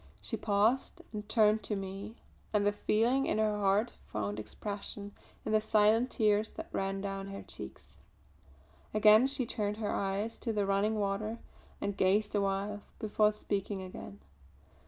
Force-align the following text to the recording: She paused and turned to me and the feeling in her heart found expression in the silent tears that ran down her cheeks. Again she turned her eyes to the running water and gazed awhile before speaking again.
She 0.19 0.35
paused 0.35 1.03
and 1.13 1.29
turned 1.29 1.61
to 1.61 1.75
me 1.75 2.17
and 2.53 2.65
the 2.65 2.71
feeling 2.71 3.27
in 3.27 3.37
her 3.37 3.55
heart 3.55 3.93
found 4.07 4.39
expression 4.39 5.11
in 5.45 5.51
the 5.51 5.61
silent 5.61 6.09
tears 6.09 6.53
that 6.53 6.69
ran 6.73 7.01
down 7.01 7.27
her 7.27 7.43
cheeks. 7.43 7.99
Again 8.95 9.27
she 9.27 9.45
turned 9.45 9.77
her 9.77 9.91
eyes 9.91 10.39
to 10.39 10.51
the 10.51 10.65
running 10.65 10.95
water 10.97 11.37
and 11.79 11.95
gazed 11.95 12.33
awhile 12.33 12.81
before 12.97 13.31
speaking 13.31 13.83
again. 13.83 14.19